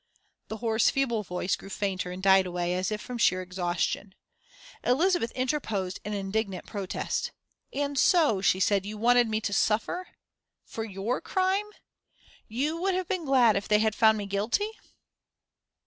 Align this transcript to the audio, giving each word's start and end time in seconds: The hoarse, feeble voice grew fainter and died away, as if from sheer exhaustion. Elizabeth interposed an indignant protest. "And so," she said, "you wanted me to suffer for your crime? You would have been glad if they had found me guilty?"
The 0.47 0.57
hoarse, 0.57 0.89
feeble 0.89 1.21
voice 1.21 1.55
grew 1.55 1.69
fainter 1.69 2.09
and 2.09 2.23
died 2.23 2.47
away, 2.47 2.73
as 2.73 2.91
if 2.91 2.99
from 3.01 3.19
sheer 3.19 3.43
exhaustion. 3.43 4.15
Elizabeth 4.83 5.29
interposed 5.33 5.99
an 6.03 6.15
indignant 6.15 6.65
protest. 6.65 7.29
"And 7.71 7.95
so," 7.99 8.41
she 8.41 8.59
said, 8.59 8.83
"you 8.83 8.97
wanted 8.97 9.27
me 9.29 9.39
to 9.41 9.53
suffer 9.53 10.07
for 10.65 10.83
your 10.83 11.21
crime? 11.21 11.67
You 12.47 12.81
would 12.81 12.95
have 12.95 13.07
been 13.07 13.25
glad 13.25 13.55
if 13.55 13.67
they 13.67 13.77
had 13.77 13.93
found 13.93 14.17
me 14.17 14.25
guilty?" 14.25 14.71